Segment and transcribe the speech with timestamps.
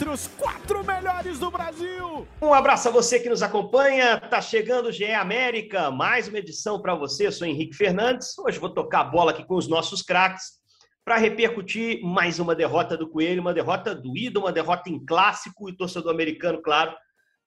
[0.00, 2.26] Entre os quatro melhores do Brasil.
[2.40, 4.18] Um abraço a você que nos acompanha.
[4.18, 7.26] Tá chegando o GE América, mais uma edição para você.
[7.26, 8.28] Eu sou Henrique Fernandes.
[8.38, 10.52] Hoje vou tocar a bola aqui com os nossos craques
[11.04, 15.76] para repercutir mais uma derrota do Coelho, uma derrota doída, uma derrota em clássico e
[15.76, 16.96] torcedor americano, claro,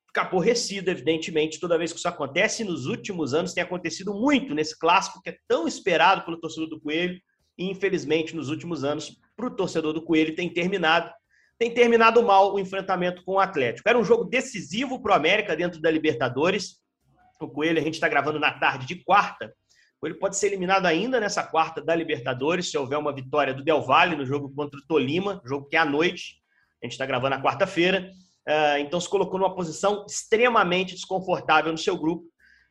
[0.06, 2.64] fica aborrecido, evidentemente, toda vez que isso acontece.
[2.64, 6.80] Nos últimos anos tem acontecido muito nesse clássico que é tão esperado pelo torcedor do
[6.80, 7.20] Coelho.
[7.58, 11.12] E, infelizmente, nos últimos anos, para o torcedor do Coelho, tem terminado
[11.64, 13.88] tem terminado mal o enfrentamento com o Atlético.
[13.88, 16.82] Era um jogo decisivo para o América dentro da Libertadores.
[17.40, 19.54] O Coelho, a gente está gravando na tarde de quarta.
[19.98, 23.82] Coelho pode ser eliminado ainda nessa quarta da Libertadores, se houver uma vitória do Del
[23.82, 26.36] Valle no jogo contra o Tolima, jogo que é à noite.
[26.82, 28.12] A gente está gravando na quarta-feira.
[28.46, 32.26] Uh, então se colocou numa posição extremamente desconfortável no seu grupo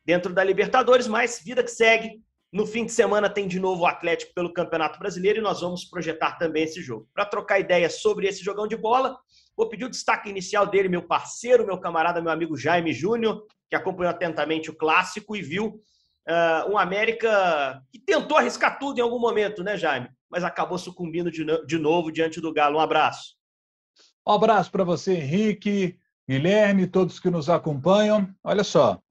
[0.05, 2.21] dentro da Libertadores, mas vida que segue.
[2.53, 5.85] No fim de semana tem de novo o Atlético pelo Campeonato Brasileiro e nós vamos
[5.85, 7.09] projetar também esse jogo.
[7.11, 9.17] Para trocar ideias sobre esse jogão de bola,
[9.57, 13.75] vou pedir o destaque inicial dele, meu parceiro, meu camarada, meu amigo Jaime Júnior, que
[13.75, 15.81] acompanhou atentamente o clássico e viu
[16.29, 20.09] uh, um América que tentou arriscar tudo em algum momento, né, Jaime?
[20.29, 22.77] Mas acabou sucumbindo de, no de novo diante do Galo.
[22.77, 23.35] Um abraço.
[24.27, 25.97] Um abraço para você, Henrique,
[26.29, 28.29] Guilherme, todos que nos acompanham.
[28.43, 29.01] Olha só,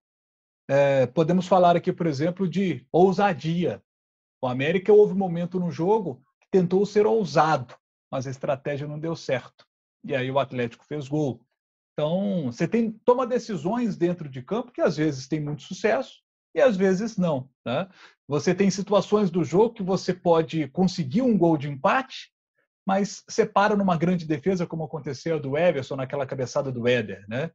[0.68, 3.82] é, podemos falar aqui, por exemplo, de ousadia.
[4.40, 7.74] O América houve um momento no jogo que tentou ser ousado,
[8.10, 9.66] mas a estratégia não deu certo.
[10.04, 11.40] E aí o Atlético fez gol.
[11.92, 16.22] Então, você tem, toma decisões dentro de campo que às vezes tem muito sucesso
[16.54, 17.48] e às vezes não.
[17.64, 17.88] Né?
[18.26, 22.32] Você tem situações do jogo que você pode conseguir um gol de empate,
[22.86, 27.24] mas separa numa grande defesa, como aconteceu do Everson naquela cabeçada do Éder.
[27.28, 27.50] Né?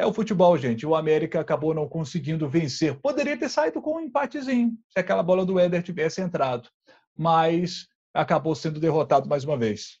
[0.00, 0.86] É o futebol, gente.
[0.86, 2.98] O América acabou não conseguindo vencer.
[3.02, 6.70] Poderia ter saído com um empatezinho, se aquela bola do Éder tivesse entrado.
[7.14, 9.98] Mas acabou sendo derrotado mais uma vez.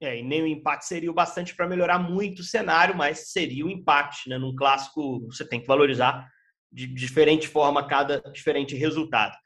[0.00, 3.66] É, e nem o empate seria o bastante para melhorar muito o cenário, mas seria
[3.66, 4.28] o empate.
[4.28, 4.38] Né?
[4.38, 6.24] Num clássico, você tem que valorizar
[6.70, 9.36] de diferente forma cada diferente resultado.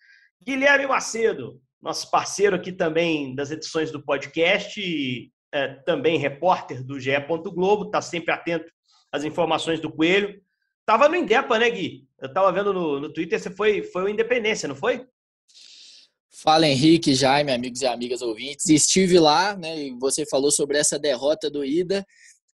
[0.45, 7.13] Guilherme Macedo, nosso parceiro aqui também das edições do podcast, é, também repórter do GE.
[7.55, 8.71] Globo, está sempre atento
[9.13, 10.41] as informações do Coelho.
[10.87, 12.09] Tava no Indepa, né, Gui?
[12.21, 15.07] Eu tava vendo no, no Twitter, você foi, foi o Independência, não foi?
[16.43, 18.67] Fala Henrique, Jaime, amigos e amigas ouvintes.
[18.67, 19.85] Estive lá, né?
[19.85, 22.05] E você falou sobre essa derrota do Ida.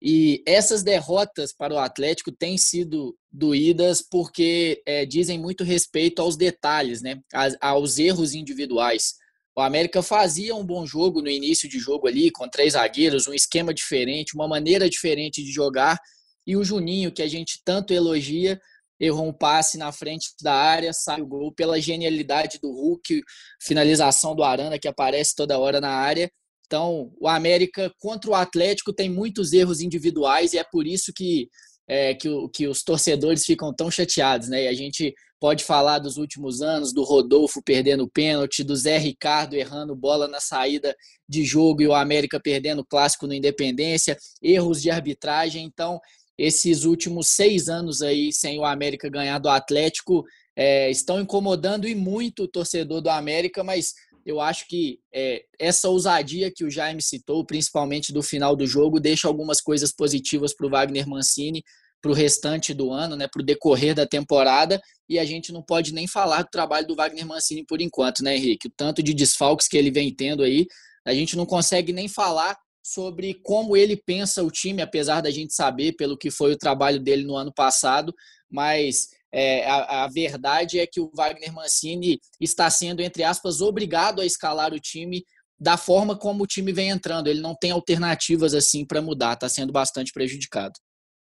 [0.02, 6.36] E essas derrotas para o Atlético têm sido doídas porque é, dizem muito respeito aos
[6.36, 7.20] detalhes, né?
[7.60, 9.14] aos erros individuais.
[9.56, 13.32] O América fazia um bom jogo no início de jogo ali, com três zagueiros, um
[13.32, 15.98] esquema diferente, uma maneira diferente de jogar,
[16.46, 18.60] e o Juninho, que a gente tanto elogia,
[18.98, 23.22] errou um passe na frente da área, sai o gol pela genialidade do Hulk,
[23.60, 26.30] finalização do Arana que aparece toda hora na área.
[26.66, 31.48] Então, o América contra o Atlético tem muitos erros individuais e é por isso que,
[31.86, 34.48] é, que, que os torcedores ficam tão chateados.
[34.48, 34.64] Né?
[34.64, 39.54] E a gente pode falar dos últimos anos, do Rodolfo perdendo pênalti, do Zé Ricardo
[39.54, 40.96] errando bola na saída
[41.28, 45.64] de jogo e o América perdendo o clássico no Independência, erros de arbitragem.
[45.64, 46.00] Então,
[46.38, 50.24] esses últimos seis anos aí sem o América ganhar do Atlético
[50.54, 55.88] é, estão incomodando e muito o torcedor do América, mas eu acho que é, essa
[55.88, 60.66] ousadia que o Jaime citou, principalmente do final do jogo, deixa algumas coisas positivas para
[60.66, 61.62] o Wagner Mancini
[62.02, 65.62] para o restante do ano, né, para o decorrer da temporada, e a gente não
[65.62, 68.68] pode nem falar do trabalho do Wagner Mancini por enquanto, né, Henrique?
[68.68, 70.66] O tanto de desfalques que ele vem tendo aí,
[71.04, 72.56] a gente não consegue nem falar
[72.86, 77.00] sobre como ele pensa o time, apesar da gente saber pelo que foi o trabalho
[77.00, 78.14] dele no ano passado,
[78.48, 84.20] mas é, a, a, verdade é que o Wagner Mancini está sendo, entre aspas, obrigado
[84.20, 85.24] a escalar o time
[85.58, 87.26] da forma como o time vem entrando.
[87.26, 90.74] Ele não tem alternativas assim para mudar, está sendo bastante prejudicado.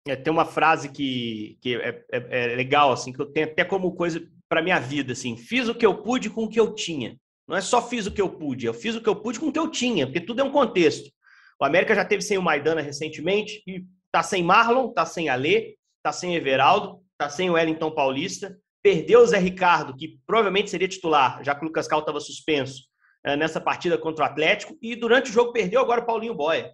[0.07, 3.65] É, tem uma frase que, que é, é, é legal, assim, que eu tenho até
[3.65, 6.75] como coisa para minha vida, assim, fiz o que eu pude com o que eu
[6.75, 7.17] tinha.
[7.49, 9.47] Não é só fiz o que eu pude, eu fiz o que eu pude com
[9.47, 11.14] o que eu tinha, porque tudo é um contexto.
[11.61, 15.77] O América já teve sem o Maidana recentemente e tá sem Marlon, tá sem Alê,
[16.03, 20.89] tá sem Everaldo, tá sem o Wellington Paulista, perdeu o Zé Ricardo, que provavelmente seria
[20.89, 22.83] titular, já que o Lucas Cal estava suspenso
[23.25, 26.73] eh, nessa partida contra o Atlético, e durante o jogo perdeu agora o Paulinho Boia.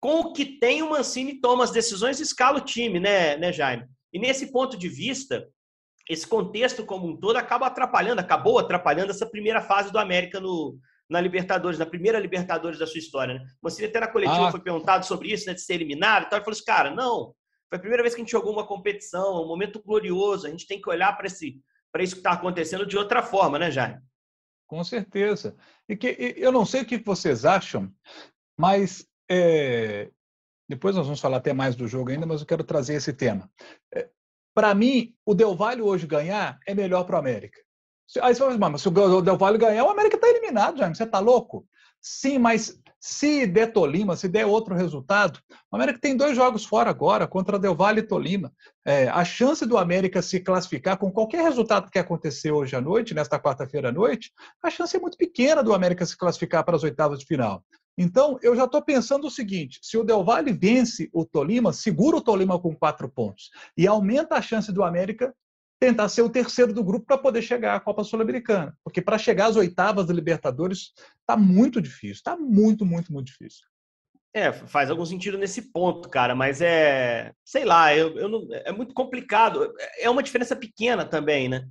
[0.00, 3.52] com o que tem o Mancini toma as decisões e escala o time, né, né,
[3.52, 3.84] Jaime?
[4.12, 5.48] E nesse ponto de vista,
[6.08, 10.78] esse contexto como um todo acaba atrapalhando, acabou atrapalhando essa primeira fase do América no,
[11.08, 13.34] na Libertadores, na primeira Libertadores da sua história.
[13.34, 13.40] Né?
[13.62, 14.50] O Mancini até na coletiva ah.
[14.50, 17.34] foi perguntado sobre isso, né, de ser eliminado e tal, ele falou assim, cara, não,
[17.68, 20.66] foi a primeira vez que a gente jogou uma competição, um momento glorioso, a gente
[20.66, 21.60] tem que olhar para esse
[21.90, 23.98] para isso que está acontecendo de outra forma, né, Jaime?
[24.66, 25.56] Com certeza.
[25.88, 27.90] E que eu não sei o que vocês acham,
[28.58, 30.10] mas é,
[30.68, 33.50] depois nós vamos falar até mais do jogo ainda, mas eu quero trazer esse tema.
[33.94, 34.10] É,
[34.54, 37.58] para mim, o Del Valle hoje ganhar é melhor para o América.
[38.22, 40.96] Aí você fala, assim, mas se o Del Valle ganhar, o América está eliminado, Jaime.
[40.96, 41.66] Você está louco?
[42.00, 45.38] Sim, mas se der Tolima, se der outro resultado,
[45.70, 48.52] o América tem dois jogos fora agora, contra Del Valle e Tolima.
[48.84, 53.14] É, a chance do América se classificar com qualquer resultado que acontecer hoje à noite,
[53.14, 54.32] nesta quarta-feira à noite,
[54.62, 57.62] a chance é muito pequena do América se classificar para as oitavas de final.
[57.96, 62.16] Então, eu já estou pensando o seguinte: se o Del Valle vence o Tolima, segura
[62.16, 65.34] o Tolima com quatro pontos e aumenta a chance do América
[65.78, 68.76] tentar ser o terceiro do grupo para poder chegar à Copa Sul-Americana.
[68.82, 73.66] Porque para chegar às oitavas da Libertadores está muito difícil, está muito, muito, muito difícil.
[74.34, 78.70] É, faz algum sentido nesse ponto, cara, mas é, sei lá, eu, eu não, é
[78.72, 79.72] muito complicado.
[79.98, 81.66] É uma diferença pequena também, né?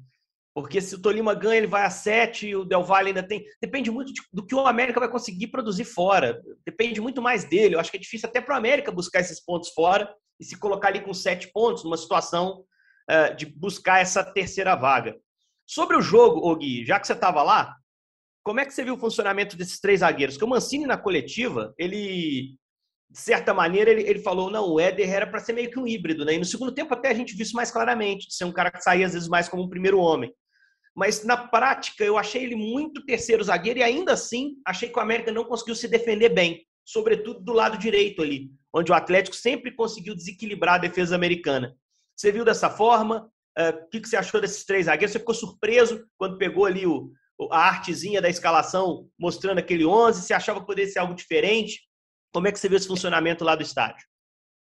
[0.56, 3.46] Porque se o Tolima ganha, ele vai a sete, o Del Valle ainda tem.
[3.62, 6.42] Depende muito de, do que o América vai conseguir produzir fora.
[6.66, 7.76] Depende muito mais dele.
[7.76, 10.58] Eu acho que é difícil até para o América buscar esses pontos fora e se
[10.58, 12.66] colocar ali com sete pontos, numa situação
[13.10, 15.16] uh, de buscar essa terceira vaga.
[15.66, 17.76] Sobre o jogo, Gui, já que você estava lá,
[18.44, 20.36] como é que você viu o funcionamento desses três zagueiros?
[20.36, 22.56] Porque o Mancini, na coletiva, ele,
[23.10, 25.86] de certa maneira, ele, ele falou: não, o Éder era para ser meio que um
[25.86, 26.36] híbrido, né?
[26.36, 28.72] E no segundo tempo, até a gente viu isso mais claramente, de ser um cara
[28.72, 30.34] que saía às vezes mais como um primeiro homem
[30.98, 35.02] mas na prática eu achei ele muito terceiro zagueiro e ainda assim achei que o
[35.02, 39.72] América não conseguiu se defender bem, sobretudo do lado direito ali, onde o Atlético sempre
[39.76, 41.76] conseguiu desequilibrar a defesa americana.
[42.18, 43.30] Você viu dessa forma?
[43.58, 45.12] Uh, o que você achou desses três zagueiros?
[45.12, 47.12] Você ficou surpreso quando pegou ali o,
[47.52, 50.24] a artezinha da escalação mostrando aquele 11?
[50.24, 51.82] Você achava que poderia ser algo diferente?
[52.34, 54.06] Como é que você viu esse funcionamento lá do estádio?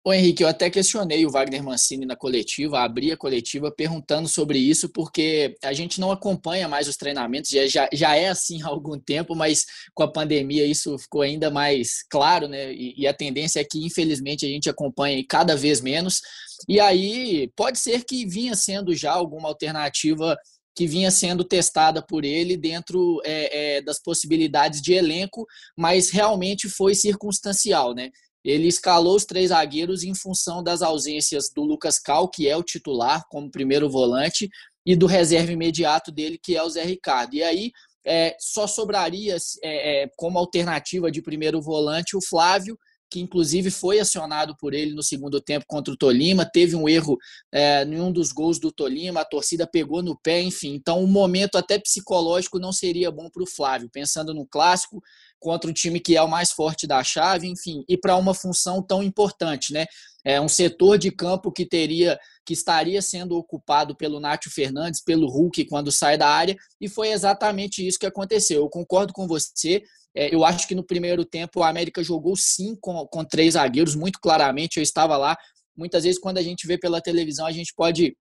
[0.09, 4.59] Ô Henrique, eu até questionei o Wagner Mancini na coletiva, abri a coletiva perguntando sobre
[4.59, 8.69] isso, porque a gente não acompanha mais os treinamentos, já, já, já é assim há
[8.69, 12.73] algum tempo, mas com a pandemia isso ficou ainda mais claro, né?
[12.73, 16.23] E, e a tendência é que, infelizmente, a gente acompanhe cada vez menos.
[16.67, 20.39] E aí pode ser que vinha sendo já alguma alternativa
[20.75, 25.45] que vinha sendo testada por ele dentro é, é, das possibilidades de elenco,
[25.77, 28.11] mas realmente foi circunstancial, né?
[28.45, 32.63] Ele escalou os três zagueiros em função das ausências do Lucas Cal, que é o
[32.63, 34.49] titular como primeiro volante,
[34.87, 37.35] e do reserva imediato dele, que é o Zé Ricardo.
[37.35, 37.73] E aí
[38.07, 42.79] é, só sobraria é, é, como alternativa de primeiro volante o Flávio,
[43.11, 47.17] que inclusive foi acionado por ele no segundo tempo contra o Tolima, teve um erro
[47.53, 50.75] é, em um dos gols do Tolima, a torcida pegou no pé, enfim.
[50.75, 55.03] Então, o um momento até psicológico não seria bom para o Flávio, pensando no clássico,
[55.39, 58.83] contra um time que é o mais forte da chave, enfim, e para uma função
[58.83, 59.87] tão importante, né?
[60.25, 65.29] É um setor de campo que teria, que estaria sendo ocupado pelo Nátio Fernandes, pelo
[65.29, 68.63] Hulk quando sai da área, e foi exatamente isso que aconteceu.
[68.63, 69.83] Eu concordo com você.
[70.15, 73.95] É, eu acho que no primeiro tempo a América jogou sim com, com três zagueiros,
[73.95, 74.79] muito claramente.
[74.79, 75.37] Eu estava lá.
[75.77, 78.17] Muitas vezes, quando a gente vê pela televisão, a gente pode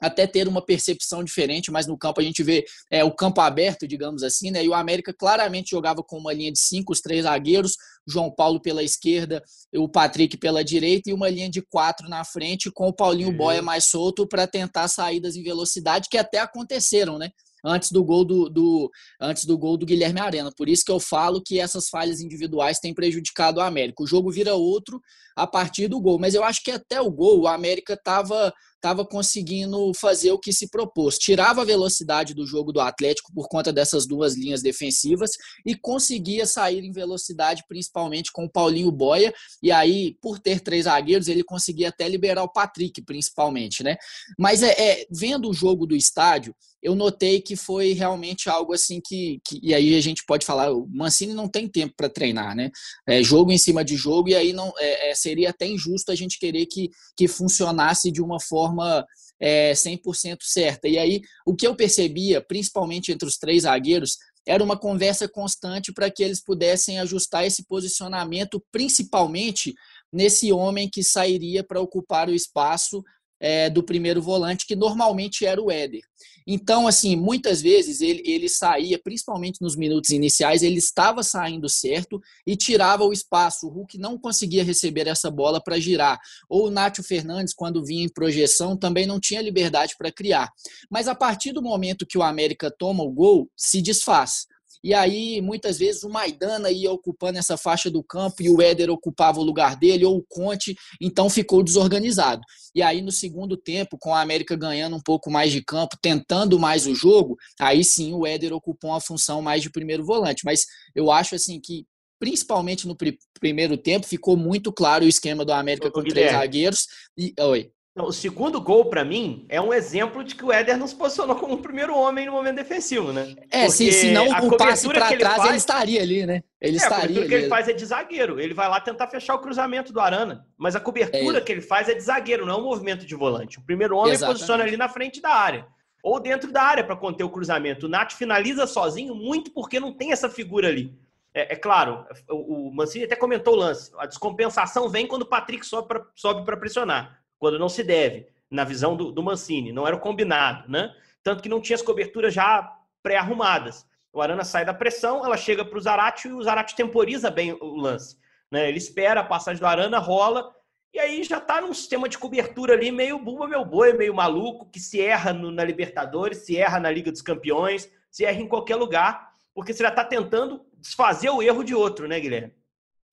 [0.00, 3.86] até ter uma percepção diferente, mas no campo a gente vê é, o campo aberto,
[3.86, 4.64] digamos assim, né?
[4.64, 7.76] E o América claramente jogava com uma linha de cinco, os três zagueiros,
[8.06, 9.42] João Paulo pela esquerda,
[9.74, 13.62] o Patrick pela direita e uma linha de quatro na frente, com o Paulinho Boia
[13.62, 17.30] mais solto para tentar saídas em velocidade, que até aconteceram, né?
[17.64, 18.90] antes do gol do, do,
[19.20, 20.50] antes do gol do Guilherme Arena.
[20.56, 24.02] Por isso que eu falo que essas falhas individuais têm prejudicado o América.
[24.02, 25.00] O jogo vira outro
[25.36, 29.04] a partir do gol, mas eu acho que até o gol o América estava estava
[29.04, 31.18] conseguindo fazer o que se propôs.
[31.18, 35.32] Tirava a velocidade do jogo do Atlético por conta dessas duas linhas defensivas
[35.66, 39.32] e conseguia sair em velocidade, principalmente com o Paulinho Boia.
[39.62, 43.96] E aí, por ter três zagueiros, ele conseguia até liberar o Patrick, principalmente, né?
[44.38, 49.00] Mas é, é vendo o jogo do estádio, eu notei que foi realmente algo assim
[49.04, 52.56] que, que, e aí a gente pode falar, o Mancini não tem tempo para treinar,
[52.56, 52.70] né?
[53.06, 56.14] É jogo em cima de jogo e aí não é, é, seria até injusto a
[56.14, 59.06] gente querer que, que funcionasse de uma forma forma
[59.38, 60.88] é, 100% certa.
[60.88, 65.92] E aí, o que eu percebia, principalmente entre os três zagueiros, era uma conversa constante
[65.92, 69.74] para que eles pudessem ajustar esse posicionamento, principalmente
[70.12, 73.02] nesse homem que sairia para ocupar o espaço
[73.40, 76.02] é, do primeiro volante, que normalmente era o Éder.
[76.46, 82.20] Então, assim, muitas vezes ele, ele saía, principalmente nos minutos iniciais, ele estava saindo certo
[82.46, 83.66] e tirava o espaço.
[83.66, 86.18] O Hulk não conseguia receber essa bola para girar.
[86.48, 90.50] Ou o Nátio Fernandes, quando vinha em projeção, também não tinha liberdade para criar.
[90.90, 94.46] Mas a partir do momento que o América toma o gol, se desfaz.
[94.82, 98.90] E aí, muitas vezes, o Maidana ia ocupando essa faixa do campo e o Éder
[98.90, 102.42] ocupava o lugar dele, ou o Conte, então ficou desorganizado.
[102.74, 106.58] E aí, no segundo tempo, com a América ganhando um pouco mais de campo, tentando
[106.58, 110.44] mais o jogo, aí sim o Éder ocupou uma função mais de primeiro volante.
[110.44, 111.84] Mas eu acho assim que
[112.20, 116.86] principalmente no pr primeiro tempo, ficou muito claro o esquema do América com três zagueiros.
[117.16, 117.72] E, oi.
[118.02, 121.36] O segundo gol, para mim, é um exemplo de que o Éder não se posicionou
[121.36, 123.34] como o primeiro homem no momento defensivo, né?
[123.50, 125.44] É, se, se não o passe para trás, ele, faz...
[125.46, 126.42] ele, estaria ali, né?
[126.60, 127.28] Ele é, estaria a cobertura ali.
[127.28, 128.40] que ele faz é de zagueiro.
[128.40, 130.46] Ele vai lá tentar fechar o cruzamento do Arana.
[130.58, 131.40] Mas a cobertura é.
[131.40, 133.58] que ele faz é de zagueiro, não é um movimento de volante.
[133.58, 134.38] O primeiro homem Exatamente.
[134.38, 135.66] posiciona ali na frente da área.
[136.02, 137.86] Ou dentro da área para conter o cruzamento.
[137.86, 140.94] O Nath finaliza sozinho, muito porque não tem essa figura ali.
[141.32, 143.92] É, é claro, o, o Mancini até comentou o lance.
[143.98, 148.94] A descompensação vem quando o Patrick sobe para pressionar, quando não se deve na visão
[148.94, 150.94] do, do Mancini, não era o combinado, né?
[151.24, 153.86] Tanto que não tinha as coberturas já pré-arrumadas.
[154.12, 157.52] O Arana sai da pressão, ela chega para o Zarate e o Zarate temporiza bem
[157.52, 158.16] o lance.
[158.50, 158.68] Né?
[158.68, 160.52] Ele espera a passagem do Arana, rola,
[160.92, 164.68] e aí já está num sistema de cobertura ali meio buba meu boi, meio maluco,
[164.68, 168.48] que se erra no, na Libertadores, se erra na Liga dos Campeões, se erra em
[168.48, 172.52] qualquer lugar, porque você já está tentando desfazer o erro de outro, né, Guilherme?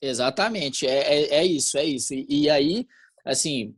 [0.02, 2.14] Exatamente, é, é, é isso, é isso.
[2.16, 2.88] E, e aí,
[3.24, 3.76] assim,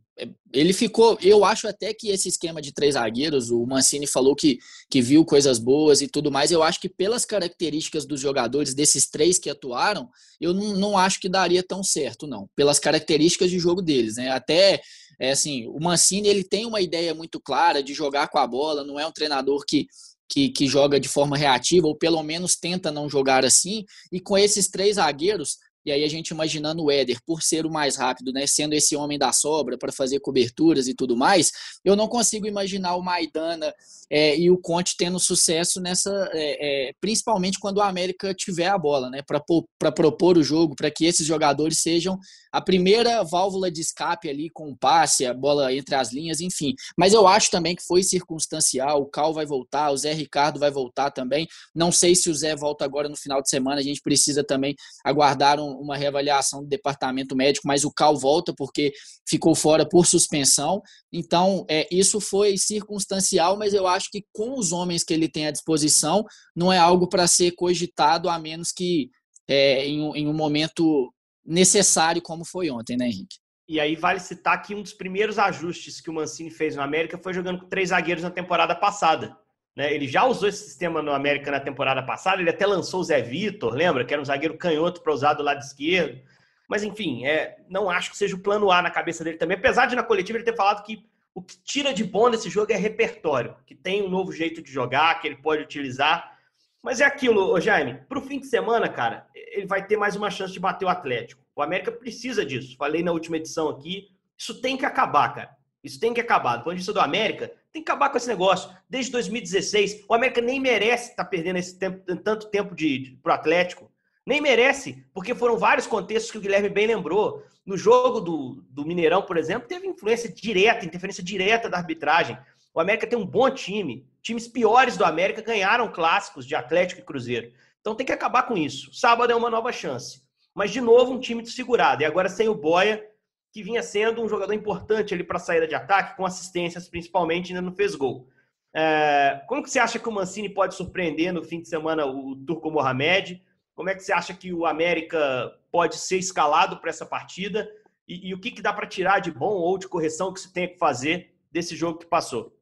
[0.52, 1.18] ele ficou.
[1.22, 4.58] Eu acho até que esse esquema de três zagueiros, o Mancini falou que,
[4.90, 6.50] que viu coisas boas e tudo mais.
[6.50, 10.08] Eu acho que pelas características dos jogadores, desses três que atuaram,
[10.40, 12.48] eu não, não acho que daria tão certo, não.
[12.56, 14.30] Pelas características de jogo deles, né?
[14.30, 14.80] Até
[15.20, 18.84] é assim, o Mancini ele tem uma ideia muito clara de jogar com a bola,
[18.84, 19.86] não é um treinador que
[20.32, 24.38] que, que, joga de forma reativa, ou pelo menos tenta não jogar assim, e com
[24.38, 28.32] esses três zagueiros, e aí a gente imaginando o Éder, por ser o mais rápido,
[28.32, 31.50] né, sendo esse homem da sobra para fazer coberturas e tudo mais,
[31.84, 33.74] eu não consigo imaginar o Maidana
[34.10, 38.78] é, e o Conte tendo sucesso nessa, é, é, principalmente quando o América tiver a
[38.78, 42.18] bola, né, para propor o jogo, para que esses jogadores sejam
[42.52, 46.74] a primeira válvula de escape ali com o passe, a bola entre as linhas, enfim.
[46.96, 49.02] Mas eu acho também que foi circunstancial.
[49.02, 51.46] O Cal vai voltar, o Zé Ricardo vai voltar também.
[51.74, 53.80] Não sei se o Zé volta agora no final de semana.
[53.80, 58.54] A gente precisa também aguardar um, uma reavaliação do departamento médico, mas o Cal volta
[58.56, 58.92] porque
[59.28, 60.82] ficou fora por suspensão.
[61.12, 65.46] Então, é, isso foi circunstancial, mas eu acho que com os homens que ele tem
[65.46, 66.24] à disposição,
[66.54, 69.10] não é algo para ser cogitado, a menos que
[69.48, 71.12] é, em, em um momento
[71.44, 73.36] necessário como foi ontem, né, Henrique?
[73.68, 77.16] E aí vale citar que um dos primeiros ajustes que o Mancini fez no América
[77.22, 79.36] foi jogando com três zagueiros na temporada passada.
[79.76, 79.92] Né?
[79.94, 83.22] Ele já usou esse sistema no América na temporada passada, ele até lançou o Zé
[83.22, 84.04] Vitor, lembra?
[84.04, 86.20] Que era um zagueiro canhoto para usar do lado esquerdo.
[86.68, 89.56] Mas enfim, é, não acho que seja o plano A na cabeça dele também.
[89.56, 92.72] Apesar de na coletiva ele ter falado que o que tira de bom nesse jogo
[92.72, 96.36] é repertório, que tem um novo jeito de jogar, que ele pode utilizar.
[96.82, 100.16] Mas é aquilo, ô Jaime, para o fim de semana, cara, ele vai ter mais
[100.16, 101.42] uma chance de bater o Atlético.
[101.54, 102.76] O América precisa disso.
[102.76, 104.08] Falei na última edição aqui.
[104.38, 105.56] Isso tem que acabar, cara.
[105.84, 106.56] Isso tem que acabar.
[106.56, 108.70] Do ponto de vista do América, tem que acabar com esse negócio.
[108.88, 113.10] Desde 2016, o América nem merece estar tá perdendo esse tempo, tanto tempo de, de,
[113.16, 113.90] pro Atlético.
[114.26, 117.44] Nem merece, porque foram vários contextos que o Guilherme bem lembrou.
[117.64, 122.38] No jogo do, do Mineirão, por exemplo, teve influência direta, interferência direta da arbitragem.
[122.74, 124.06] O América tem um bom time.
[124.22, 127.52] Times piores do América ganharam clássicos de Atlético e Cruzeiro.
[127.80, 128.92] Então tem que acabar com isso.
[128.92, 130.22] Sábado é uma nova chance.
[130.54, 132.02] Mas, de novo, um time desfigurado.
[132.02, 133.04] E agora sem o Boia,
[133.52, 137.52] que vinha sendo um jogador importante ali para a saída de ataque, com assistências principalmente,
[137.52, 138.28] ainda não fez gol.
[138.74, 142.36] É, como que você acha que o Mancini pode surpreender no fim de semana o
[142.36, 143.42] Turco Mohamed?
[143.74, 147.68] Como é que você acha que o América pode ser escalado para essa partida?
[148.06, 150.52] E, e, o que, que dá para tirar de bom ou de correção que se
[150.52, 152.56] tem que fazer desse jogo que passou?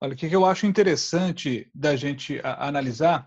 [0.00, 3.26] Olha, o que eu acho interessante da gente analisar,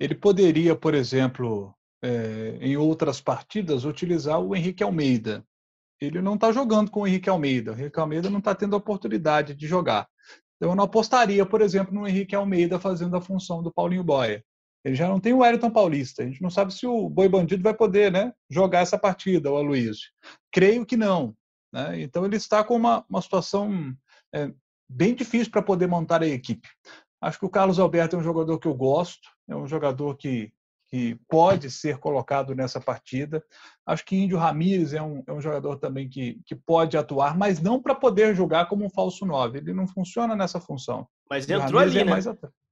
[0.00, 5.44] ele poderia, por exemplo, é, em outras partidas, utilizar o Henrique Almeida.
[6.00, 7.72] Ele não está jogando com o Henrique Almeida.
[7.72, 10.08] O Henrique Almeida não está tendo a oportunidade de jogar.
[10.56, 14.44] Então, eu não apostaria, por exemplo, no Henrique Almeida fazendo a função do Paulinho Boia.
[14.84, 16.22] Ele já não tem o Wellington Paulista.
[16.22, 19.56] A gente não sabe se o Boi Bandido vai poder né, jogar essa partida, o
[19.56, 20.08] Aloysio.
[20.52, 21.34] Creio que não.
[21.72, 22.02] Né?
[22.02, 23.94] Então, ele está com uma, uma situação
[24.34, 24.52] é,
[24.88, 26.68] bem difícil para poder montar a equipe.
[27.20, 30.52] Acho que o Carlos Alberto é um jogador que eu gosto, é um jogador que
[30.90, 33.42] que pode ser colocado nessa partida.
[33.86, 37.60] Acho que Índio Ramírez é um, é um jogador também que, que pode atuar, mas
[37.60, 39.58] não para poder jogar como um falso 9.
[39.58, 41.06] Ele não funciona nessa função.
[41.28, 42.18] Mas entrou ali, é né?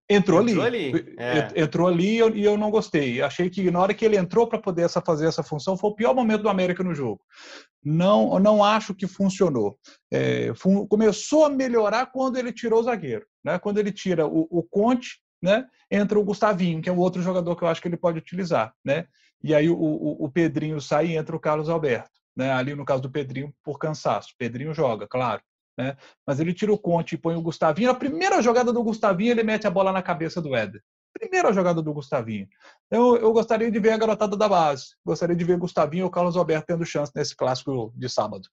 [0.08, 0.92] Entrou, entrou ali.
[0.92, 1.14] ali.
[1.18, 1.60] É.
[1.60, 3.20] Entrou ali e eu, e eu, não gostei.
[3.20, 5.94] Achei que na hora que ele entrou para poder essa, fazer essa função, foi o
[5.94, 7.20] pior momento do América no jogo.
[7.84, 9.76] Não, não acho que funcionou.
[10.10, 13.26] É, fun, começou a melhorar quando ele tirou o zagueiro.
[13.44, 13.58] Né?
[13.58, 15.66] Quando ele tira o, o Conte, né?
[15.90, 18.74] entra o Gustavinho, que é o outro jogador que eu acho que ele pode utilizar.
[18.84, 19.06] Né?
[19.42, 22.10] E aí o, o, o Pedrinho sai e entra o Carlos Alberto.
[22.36, 22.50] Né?
[22.52, 24.34] Ali no caso do Pedrinho, por cansaço.
[24.38, 25.42] Pedrinho joga, claro.
[25.78, 25.96] Né?
[26.26, 27.88] Mas ele tira o Conte e põe o Gustavinho.
[27.88, 30.82] Na primeira jogada do Gustavinho, ele mete a bola na cabeça do Éder.
[31.12, 32.46] Primeira jogada do Gustavinho.
[32.90, 34.88] Eu, eu gostaria de ver a garotada da base.
[35.04, 38.48] Gostaria de ver Gustavinho ou Carlos Alberto tendo chance nesse clássico de sábado.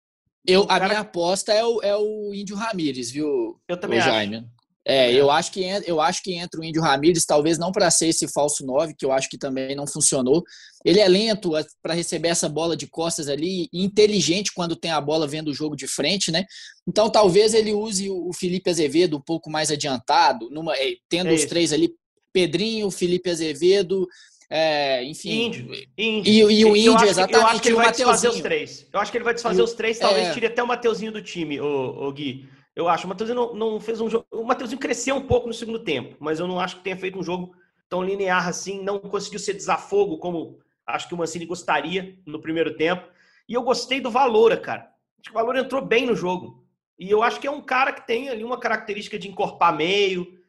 [0.45, 0.87] Eu, a cara...
[0.87, 3.59] minha aposta é o, é o Índio Ramírez, viu?
[3.67, 4.09] Eu também acho.
[4.09, 4.49] Jaime.
[4.85, 8.07] É, eu acho que eu acho que entra o Índio Ramírez, talvez não para ser
[8.07, 10.43] esse falso 9, que eu acho que também não funcionou.
[10.83, 14.99] Ele é lento para receber essa bola de costas ali, e inteligente quando tem a
[14.99, 16.43] bola vendo o jogo de frente, né?
[16.85, 21.33] Então talvez ele use o Felipe Azevedo um pouco mais adiantado, numa, é, tendo é
[21.33, 21.89] os três ali,
[22.33, 24.05] Pedrinho, Felipe Azevedo,
[24.49, 25.45] é, enfim.
[25.45, 25.73] Índio.
[25.97, 26.51] índio.
[26.51, 27.41] E, e, o Índio, exatamente.
[27.41, 28.87] Eu acho que ele vai desfazer os três.
[28.91, 30.33] Eu acho que ele vai desfazer os três, talvez é...
[30.33, 32.49] tire até o Mateuzinho do time, o, o Gui.
[32.75, 33.05] Eu acho.
[33.05, 34.25] O Matheusinho não, não fez um jogo.
[34.31, 37.19] O Matheusinho cresceu um pouco no segundo tempo, mas eu não acho que tenha feito
[37.19, 37.55] um jogo
[37.87, 38.83] tão linear assim.
[38.83, 43.07] Não conseguiu ser desafogo como acho que o Mancini gostaria no primeiro tempo.
[43.47, 44.91] E eu gostei do Valora, cara.
[45.19, 46.63] Acho que o Valora entrou bem no jogo.
[46.97, 50.39] E eu acho que é um cara que tem ali uma característica de encorpar meio.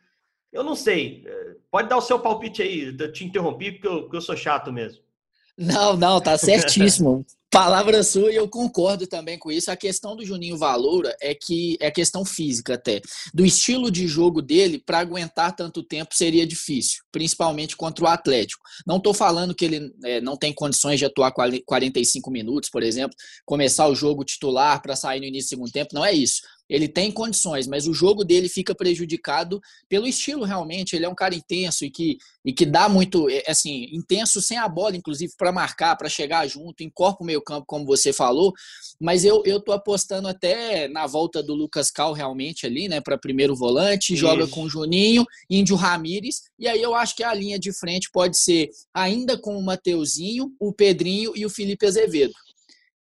[0.53, 1.25] Eu não sei.
[1.71, 2.97] Pode dar o seu palpite aí.
[2.99, 5.03] Eu te interrompi porque eu, porque eu sou chato mesmo.
[5.57, 7.25] Não, não, tá certíssimo.
[7.55, 9.71] Palavra sua e eu concordo também com isso.
[9.71, 13.01] A questão do Juninho Valoura é que é questão física até.
[13.33, 18.61] Do estilo de jogo dele, para aguentar tanto tempo seria difícil, principalmente contra o Atlético.
[18.85, 23.17] Não estou falando que ele é, não tem condições de atuar 45 minutos, por exemplo,
[23.47, 26.41] começar o jogo titular para sair no início do segundo tempo, não é isso.
[26.69, 30.97] Ele tem condições, mas o jogo dele fica prejudicado pelo estilo realmente.
[30.97, 34.57] Ele é um cara intenso e que, e que dá muito, é, assim, intenso sem
[34.57, 38.53] a bola, inclusive, para marcar, para chegar junto, encorpa o meio campo, como você falou.
[39.01, 43.19] Mas eu, eu tô apostando até na volta do Lucas Cal realmente ali, né, para
[43.19, 44.21] primeiro volante, Isso.
[44.21, 48.09] joga com o Juninho, Índio Ramírez, e aí eu acho que a linha de frente
[48.13, 52.33] pode ser ainda com o Mateuzinho, o Pedrinho e o Felipe Azevedo.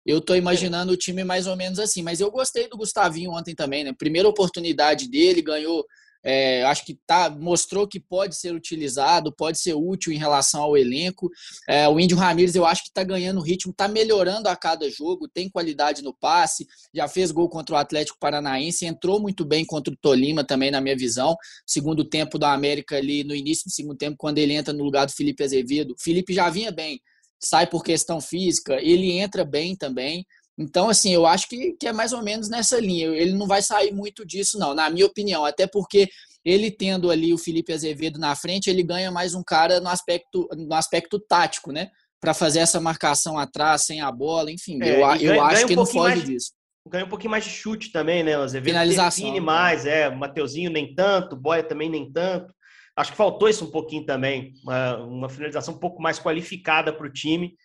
[0.04, 3.54] Eu estou imaginando o time mais ou menos assim, mas eu gostei do Gustavinho ontem
[3.54, 3.92] também, né?
[3.92, 5.84] Primeira oportunidade dele, ganhou,
[6.24, 10.76] é, acho que tá, mostrou que pode ser utilizado, pode ser útil em relação ao
[10.76, 11.30] elenco.
[11.68, 15.28] É, o Índio Ramírez, eu acho que está ganhando ritmo, está melhorando a cada jogo,
[15.28, 19.92] tem qualidade no passe, já fez gol contra o Atlético Paranaense, entrou muito bem contra
[19.92, 21.36] o Tolima também, na minha visão.
[21.66, 25.06] Segundo tempo da América ali, no início do segundo tempo, quando ele entra no lugar
[25.06, 25.92] do Felipe Azevedo.
[25.92, 27.00] O Felipe já vinha bem
[27.44, 30.26] sai por questão física, ele entra bem também.
[30.56, 33.08] Então, assim, eu acho que, que é mais ou menos nessa linha.
[33.08, 35.44] Ele não vai sair muito disso, não, na minha opinião.
[35.44, 36.08] Até porque
[36.44, 40.48] ele tendo ali o Felipe Azevedo na frente, ele ganha mais um cara no aspecto,
[40.56, 41.88] no aspecto tático, né?
[42.20, 44.80] Para fazer essa marcação atrás, sem a bola, enfim.
[44.82, 46.52] É, eu, eu acho um que não foge mais, disso.
[46.88, 48.38] Ganha um pouquinho mais de chute também, né?
[48.38, 50.08] O Azevedo Finalização, define mais, é.
[50.14, 52.54] Mateuzinho nem tanto, Boia também nem tanto.
[52.96, 57.06] Acho que faltou isso um pouquinho também, uma, uma finalização um pouco mais qualificada para
[57.06, 57.56] o time.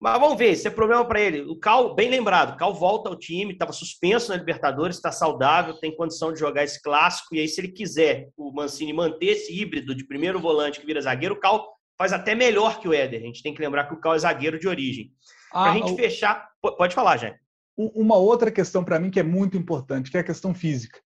[0.00, 1.40] Mas vamos ver, isso é problema para ele.
[1.42, 5.78] O Cal, bem lembrado, o Cal volta ao time, estava suspenso na Libertadores, está saudável,
[5.80, 7.34] tem condição de jogar esse clássico.
[7.34, 11.00] E aí, se ele quiser o Mancini manter esse híbrido de primeiro volante que vira
[11.00, 11.66] zagueiro, o Cal
[11.96, 13.22] faz até melhor que o Éder.
[13.22, 15.10] A gente tem que lembrar que o Cal é zagueiro de origem.
[15.50, 15.96] Para a ah, gente o...
[15.96, 17.34] fechar, pode falar, já.
[17.76, 21.00] Uma outra questão para mim que é muito importante, que é a questão física.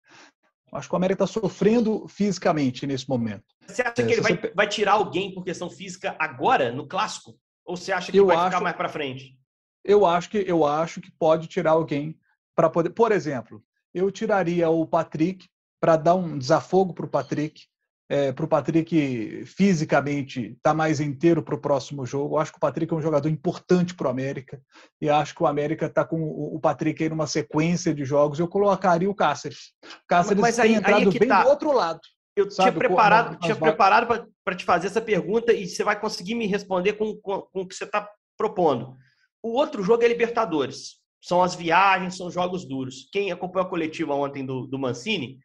[0.71, 3.45] Acho que o América está sofrendo fisicamente nesse momento.
[3.65, 7.38] Você acha que ele vai, vai tirar alguém por questão física agora, no clássico?
[7.65, 9.38] Ou você acha que eu vai acho, ficar mais para frente?
[9.84, 12.17] Eu acho que eu acho que pode tirar alguém
[12.56, 12.89] para poder.
[12.89, 15.47] Por exemplo, eu tiraria o Patrick
[15.80, 17.65] para dar um desafogo para o Patrick
[18.09, 22.35] é, para o Patrick fisicamente estar tá mais inteiro para o próximo jogo.
[22.35, 24.61] Eu acho que o Patrick é um jogador importante para o América
[25.01, 28.39] e acho que o América está com o Patrick aí numa sequência de jogos.
[28.39, 29.73] Eu colocaria o Cáceres.
[29.83, 31.43] O Cáceres mas, mas aí, tem entrado aí é bem tá.
[31.43, 31.99] do outro lado.
[32.35, 36.35] Eu sabe, tinha preparado, tinha preparado para te fazer essa pergunta e você vai conseguir
[36.35, 38.95] me responder com, com, com o que você está propondo.
[39.41, 40.97] O outro jogo é Libertadores.
[41.19, 43.09] São as viagens, são jogos duros.
[43.11, 45.39] Quem acompanhou a coletiva ontem do, do Mancini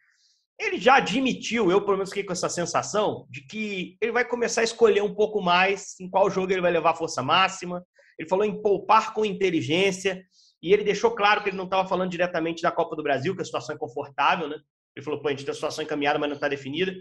[0.67, 4.61] ele já admitiu, eu pelo menos fiquei com essa sensação, de que ele vai começar
[4.61, 7.85] a escolher um pouco mais em qual jogo ele vai levar força máxima.
[8.19, 10.23] Ele falou em poupar com inteligência
[10.63, 13.43] e ele deixou claro que ele não estava falando diretamente da Copa do Brasil, que
[13.43, 14.57] a situação é confortável, né?
[14.95, 16.93] Ele falou, pô, a gente tem a situação encaminhada, mas não está definida.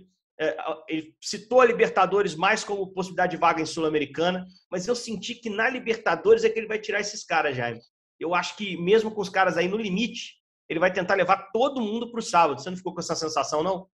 [0.41, 5.35] é, ele citou a Libertadores mais como possibilidade de vaga em Sul-Americana, mas eu senti
[5.35, 7.79] que na Libertadores é que ele vai tirar esses caras, Jaime.
[8.19, 10.40] Eu acho que mesmo com os caras aí no limite,
[10.71, 12.61] ele vai tentar levar todo mundo para o sábado.
[12.61, 13.87] Você não ficou com essa sensação, não?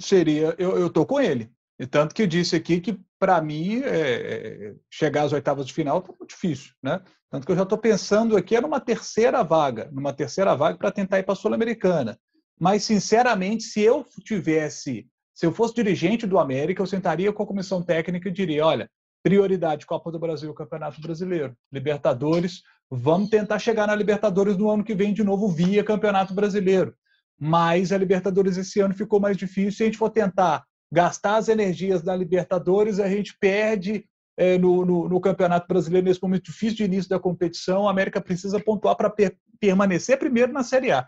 [0.00, 1.52] Seria, eu, eu tô com ele.
[1.78, 5.98] E tanto que disse aqui que, para mim, é, é, chegar às oitavas de final
[5.98, 7.00] está muito difícil, né?
[7.30, 11.20] Tanto que eu já estou pensando aqui numa terceira vaga, numa terceira vaga para tentar
[11.20, 12.18] ir para a Sul-Americana.
[12.58, 17.46] Mas, sinceramente, se eu tivesse se eu fosse dirigente do América, eu sentaria com a
[17.46, 18.90] comissão técnica e diria: olha,
[19.22, 24.94] prioridade Copa do Brasil, Campeonato Brasileiro, Libertadores, vamos tentar chegar na Libertadores no ano que
[24.94, 26.94] vem de novo via Campeonato Brasileiro.
[27.38, 29.72] Mas a Libertadores esse ano ficou mais difícil.
[29.72, 34.84] Se a gente for tentar gastar as energias da Libertadores, a gente perde é, no,
[34.84, 37.86] no, no, Campeonato Brasileiro nesse momento difícil de início da competição.
[37.86, 41.06] A América precisa pontuar para per permanecer primeiro na Série A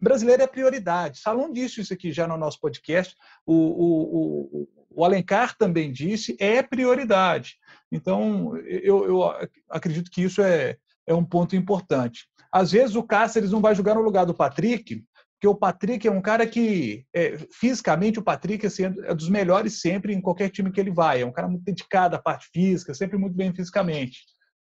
[0.00, 1.18] brasileiro é prioridade.
[1.18, 6.36] Salom disse isso aqui já no nosso podcast, o, o, o, o Alencar também disse,
[6.38, 7.56] é prioridade.
[7.90, 10.76] Então, eu, eu acredito que isso é,
[11.08, 12.28] é um ponto importante.
[12.52, 16.10] Às vezes o Cáceres não vai jogar no lugar do Patrick, porque o Patrick é
[16.10, 20.70] um cara que, é, fisicamente, o Patrick assim, é dos melhores sempre em qualquer time
[20.70, 21.22] que ele vai.
[21.22, 24.18] É um cara muito dedicado à parte física, sempre muito bem fisicamente.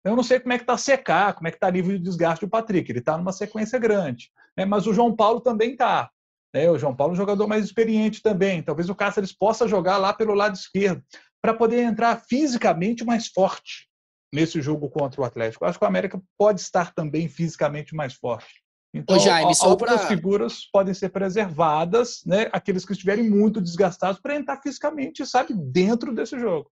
[0.05, 2.47] Eu não sei como é que está secar, como é que está nível de desgaste
[2.47, 2.91] do Patrick.
[2.91, 4.31] Ele está numa sequência grande.
[4.57, 4.65] Né?
[4.65, 6.09] Mas o João Paulo também está.
[6.55, 6.71] Né?
[6.71, 8.63] O João Paulo é um jogador mais experiente também.
[8.63, 11.03] Talvez o Cáceres possa jogar lá pelo lado esquerdo
[11.43, 13.90] para poder entrar fisicamente mais forte
[14.33, 15.65] nesse jogo contra o Atlético.
[15.65, 18.63] acho que o América pode estar também fisicamente mais forte.
[18.93, 20.09] Então, Ô, Jaime, algumas pra...
[20.09, 22.49] figuras podem ser preservadas, né?
[22.53, 26.71] aqueles que estiverem muito desgastados, para entrar fisicamente, sabe, dentro desse jogo.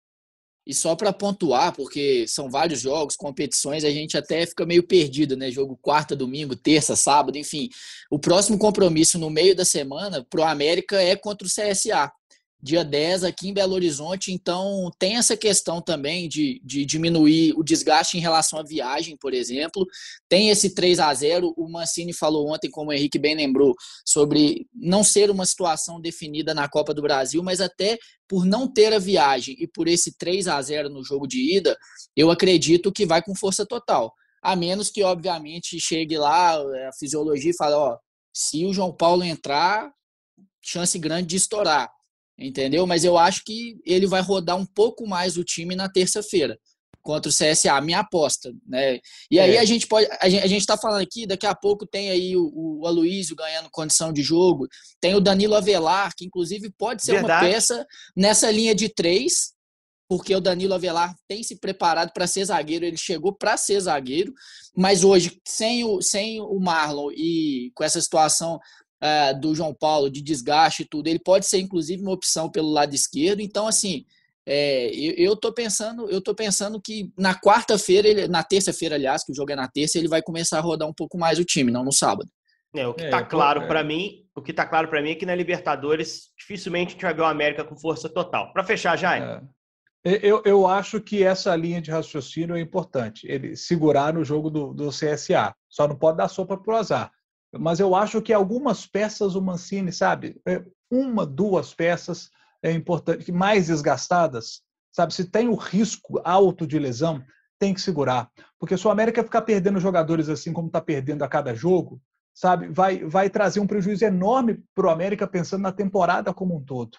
[0.66, 5.36] E só para pontuar, porque são vários jogos, competições, a gente até fica meio perdido,
[5.36, 5.52] né?
[5.52, 7.68] Jogo quarta, domingo, terça, sábado, enfim.
[8.10, 12.10] O próximo compromisso no meio da semana para o América é contra o CSA
[12.64, 17.64] dia 10 aqui em Belo Horizonte, então tem essa questão também de, de diminuir o
[17.64, 19.86] desgaste em relação à viagem, por exemplo.
[20.30, 24.66] Tem esse 3 a 0 o Mancini falou ontem, como o Henrique bem lembrou, sobre
[24.74, 27.98] não ser uma situação definida na Copa do Brasil, mas até
[28.30, 31.78] por não ter a viagem e por esse 3 a 0 no jogo de ida,
[32.16, 34.14] eu acredito que vai com força total.
[34.42, 37.98] A menos que, obviamente, chegue lá a fisiologia e fale, ó,
[38.34, 39.92] se o João Paulo entrar,
[40.62, 41.92] chance grande de estourar
[42.38, 42.86] entendeu?
[42.86, 46.58] Mas eu acho que ele vai rodar um pouco mais o time na terça-feira
[47.04, 48.98] contra o CSA, minha aposta, né?
[49.30, 49.60] E aí é.
[49.60, 52.36] a gente pode, a gente, a gente tá falando aqui, daqui a pouco tem aí
[52.36, 54.68] o, o Aloysio ganhando condição de jogo,
[55.02, 57.46] tem o Danilo Avelar, que inclusive pode ser Verdade.
[57.46, 59.52] uma peça nessa linha de três,
[60.08, 64.34] porque o Danilo Avelar tem se preparado para ser zagueiro, ele chegou para ser zagueiro,
[64.76, 68.60] mas hoje, sem o, sem o Marlon e com essa situação
[69.04, 72.72] é, do João Paulo, de desgaste e tudo, ele pode ser inclusive uma opção pelo
[72.72, 73.42] lado esquerdo.
[73.42, 74.06] Então, assim,
[74.46, 79.34] é, eu, eu tô pensando, eu tô pensando que na quarta-feira, na terça-feira, aliás, que
[79.34, 81.70] o jogo é na terça, ele vai começar a rodar um pouco mais o time,
[81.70, 82.30] não no sábado.
[82.74, 85.16] É, o que está é, claro para mim, o que está claro para mim é
[85.16, 88.54] que na Libertadores dificilmente a gente vai ver o América com força total.
[88.54, 89.22] Para fechar, Jair.
[89.22, 90.20] É.
[90.22, 93.28] Eu, eu acho que essa linha de raciocínio é importante.
[93.30, 95.54] Ele segurar no jogo do, do CSA.
[95.70, 97.12] Só não pode dar sopa para o azar
[97.60, 102.30] mas eu acho que algumas peças o Mancini, sabe, é, uma, duas peças
[102.62, 104.62] é importante, mais desgastadas,
[104.92, 107.24] sabe, se tem o risco alto de lesão,
[107.60, 111.28] tem que segurar, porque se o América ficar perdendo jogadores assim como está perdendo a
[111.28, 112.02] cada jogo,
[112.34, 116.64] sabe, vai, vai trazer um prejuízo enorme para o América pensando na temporada como um
[116.64, 116.98] todo.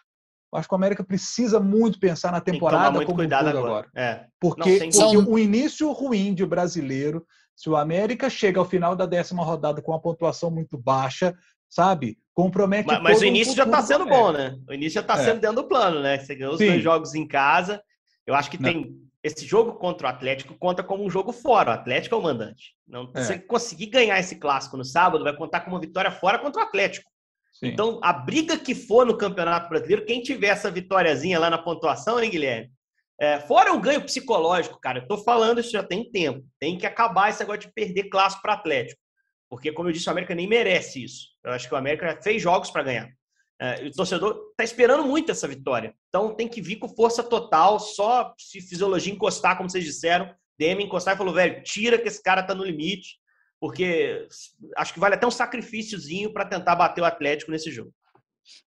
[0.53, 3.59] Eu acho que o América precisa muito pensar na temporada como um todo agora.
[3.59, 3.90] agora.
[3.93, 4.27] É.
[4.40, 9.07] Porque, Não, porque o início ruim de brasileiro se o América chega ao final da
[9.07, 11.35] décima rodada com uma pontuação muito baixa,
[11.69, 12.19] sabe?
[12.35, 14.59] Compromete Mas, mas o início já está sendo bom, né?
[14.69, 15.25] O início já está é.
[15.25, 16.19] sendo dentro do plano, né?
[16.19, 16.67] Você ganhou os Sim.
[16.67, 17.83] dois jogos em casa.
[18.27, 18.73] Eu acho que Não.
[18.73, 21.71] tem esse jogo contra o Atlético conta como um jogo fora.
[21.71, 22.75] O Atlético é o mandante.
[22.87, 23.23] Não, é.
[23.23, 26.64] Se conseguir ganhar esse clássico no sábado, vai contar com uma vitória fora contra o
[26.64, 27.11] Atlético.
[27.55, 27.69] Sim.
[27.69, 32.21] Então, a briga que for no Campeonato Brasileiro, quem tiver essa vitóriazinha lá na pontuação,
[32.21, 32.71] hein, Guilherme?
[33.20, 36.44] É, fora o ganho psicológico, cara, eu tô falando isso já tem tempo.
[36.59, 39.00] Tem que acabar esse negócio de perder clássico para Atlético.
[39.48, 41.29] Porque, como eu disse, o América nem merece isso.
[41.44, 43.09] Eu acho que o América fez jogos para ganhar.
[43.61, 45.94] É, o torcedor tá esperando muito essa vitória.
[46.09, 50.35] Então tem que vir com força total, só se fisiologia encostar, como vocês disseram.
[50.59, 53.18] DM encostar e falou, velho, tira que esse cara tá no limite.
[53.61, 54.27] Porque
[54.77, 57.92] acho que vale até um sacrifíciozinho para tentar bater o Atlético nesse jogo.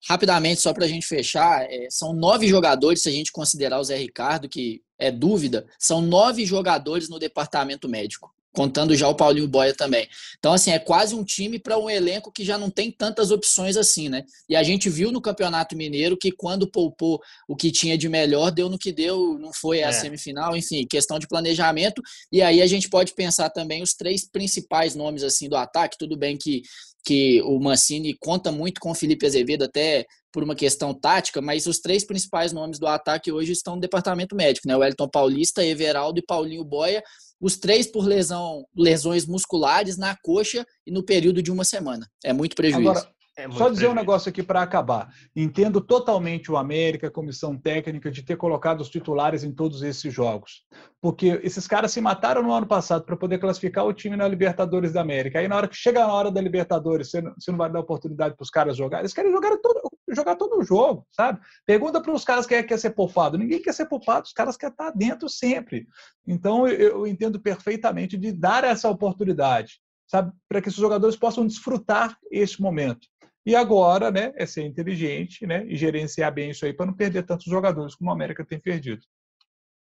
[0.08, 3.84] Rapidamente, só para a gente fechar, é, são nove jogadores, se a gente considerar o
[3.84, 8.32] Zé Ricardo, que é dúvida, são nove jogadores no departamento médico.
[8.58, 10.10] contando já o Paulinho Boia também.
[10.40, 13.78] Então, assim, é quase um time para um elenco que já não tem tantas opções
[13.78, 14.24] assim, né?
[14.50, 18.50] E a gente viu no Campeonato Mineiro que quando poupou o que tinha de melhor,
[18.50, 19.92] deu no que deu, não foi a é.
[19.92, 22.02] semifinal, enfim, questão de planejamento.
[22.32, 26.18] E aí a gente pode pensar também os três principais nomes assim do ataque, tudo
[26.18, 26.64] bem que
[27.08, 31.66] que o Mancini conta muito com o Felipe Azevedo, até por uma questão tática, mas
[31.66, 34.76] os três principais nomes do ataque hoje estão no departamento médico, né?
[34.76, 37.02] O Elton Paulista, Everaldo e Paulinho Boia,
[37.40, 42.06] os três por lesão, lesões musculares na coxa e no período de uma semana.
[42.26, 42.90] É muito prejuízo.
[42.90, 45.14] Agora, é Só dizer um negócio aqui para acabar.
[45.36, 50.12] Entendo totalmente o América, a comissão técnica, de ter colocado os titulares em todos esses
[50.12, 50.66] jogos.
[51.00, 54.92] Porque esses caras se mataram no ano passado para poder classificar o time na Libertadores
[54.92, 55.38] da América.
[55.38, 57.80] Aí, na hora que chega na hora da Libertadores, você não, você não vai dar
[57.80, 59.00] oportunidade para os caras jogar.
[59.02, 61.40] Eles querem jogar todo, jogar todo o jogo, sabe?
[61.64, 63.38] Pergunta para os caras quem é que quer ser poupado.
[63.38, 65.86] Ninguém quer ser poupado, os caras querem estar dentro sempre.
[66.26, 71.46] Então, eu, eu entendo perfeitamente de dar essa oportunidade sabe, para que esses jogadores possam
[71.46, 73.08] desfrutar este momento.
[73.48, 77.24] E agora, né, é ser inteligente, né, e gerenciar bem isso aí para não perder
[77.24, 79.02] tantos jogadores como a América tem perdido.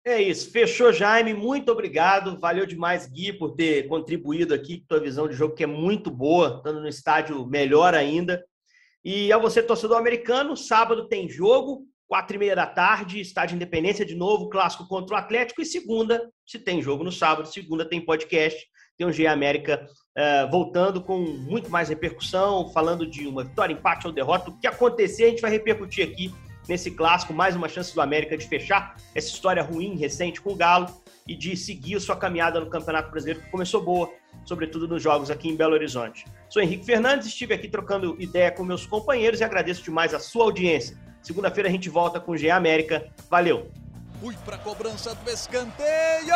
[0.06, 1.34] É isso, fechou, Jaime.
[1.34, 2.40] Muito obrigado.
[2.40, 6.12] Valeu demais, Gui, por ter contribuído aqui com tua visão de jogo, que é muito
[6.12, 8.46] boa, estando no estádio melhor ainda.
[9.04, 14.06] E a você, torcedor americano, sábado tem jogo, quatro e meia da tarde, estádio Independência
[14.06, 15.64] de novo, clássico contra o Atlético.
[15.64, 18.64] E segunda, se tem jogo no sábado, segunda tem podcast
[18.98, 24.08] tem o GE América uh, voltando com muito mais repercussão, falando de uma vitória, empate
[24.08, 24.50] ou derrota.
[24.50, 26.34] O que acontecer, a gente vai repercutir aqui
[26.68, 27.34] nesse clássico.
[27.34, 30.88] Mais uma chance do América de fechar essa história ruim, recente com o Galo
[31.28, 34.12] e de seguir sua caminhada no Campeonato Brasileiro, que começou boa,
[34.46, 36.26] sobretudo nos jogos aqui em Belo Horizonte.
[36.50, 40.44] Sou Henrique Fernandes, estive aqui trocando ideia com meus companheiros e agradeço demais a sua
[40.46, 40.98] audiência.
[41.22, 43.10] Segunda-feira a gente volta com o GE América.
[43.30, 43.72] Valeu!
[44.22, 46.36] Fui para a cobrança do escanteio!